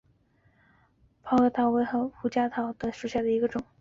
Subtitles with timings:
[1.21, 2.09] 泡核桃为胡桃
[2.49, 3.63] 科胡桃属下的一个种。